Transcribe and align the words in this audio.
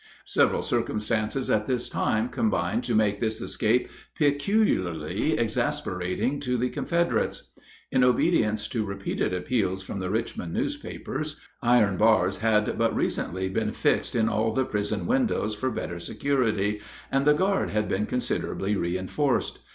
Several 0.25 0.63
circumstances 0.63 1.51
at 1.51 1.67
this 1.67 1.87
time 1.87 2.29
combined 2.29 2.83
to 2.85 2.95
make 2.95 3.19
this 3.19 3.39
escape 3.39 3.87
peculiarly 4.15 5.37
exasperating 5.37 6.39
to 6.39 6.57
the 6.57 6.69
Confederates. 6.69 7.51
In 7.91 8.03
obedience 8.03 8.67
to 8.69 8.83
repeated 8.83 9.31
appeals 9.31 9.83
from 9.83 9.99
the 9.99 10.09
Richmond 10.09 10.53
newspapers, 10.53 11.39
iron 11.61 11.97
bars 11.97 12.37
had 12.37 12.79
but 12.79 12.95
recently 12.95 13.47
been 13.47 13.73
fixed 13.73 14.15
in 14.15 14.27
all 14.27 14.51
the 14.53 14.65
prison 14.65 15.05
windows 15.05 15.53
for 15.53 15.69
better 15.69 15.99
security, 15.99 16.81
and 17.11 17.23
the 17.27 17.35
guard 17.35 17.69
had 17.69 17.87
been 17.87 18.07
considerably 18.07 18.75
reinforced. 18.75 19.59